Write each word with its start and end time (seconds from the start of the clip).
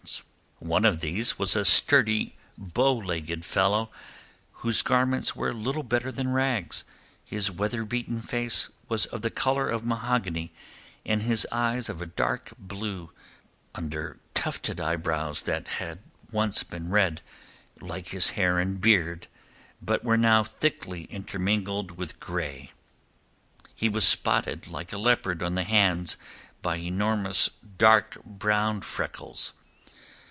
One 0.57 0.85
of 0.85 0.99
these 1.01 1.39
was 1.39 1.55
a 1.55 1.65
sturdy 1.65 2.35
bowlegged 2.55 3.43
fellow, 3.43 3.89
whose 4.61 4.83
garments 4.83 5.35
were 5.35 5.55
little 5.55 5.81
better 5.81 6.11
than 6.11 6.31
rags; 6.31 6.83
his 7.25 7.49
weather 7.49 7.83
beaten 7.83 8.21
face 8.21 8.69
was 8.87 9.07
of 9.07 9.23
the 9.23 9.31
colour 9.31 9.67
of 9.67 9.83
mahogany 9.83 10.53
and 11.03 11.23
his 11.23 11.47
eyes 11.51 11.89
of 11.89 11.99
a 11.99 12.05
dark 12.05 12.51
blue 12.59 13.09
under 13.73 14.19
tufted 14.35 14.79
eyebrows 14.79 15.41
that 15.43 15.65
once 16.31 16.59
had 16.59 16.69
been 16.69 16.91
red—like 16.91 18.09
his 18.09 18.29
hair 18.31 18.59
and 18.59 18.79
beard—but 18.79 20.03
were 20.03 20.17
now 20.17 20.43
thickly 20.43 21.05
intermingled 21.05 21.93
with 21.97 22.19
grey. 22.19 22.71
He 23.73 23.89
was 23.89 24.05
spotted 24.07 24.67
like 24.67 24.93
a 24.93 24.99
leopard 24.99 25.41
on 25.41 25.55
the 25.55 25.63
hands 25.63 26.17
by 26.61 26.75
enormous 26.75 27.49
dark 27.79 28.23
brown 28.23 28.81
freckles. 28.81 29.53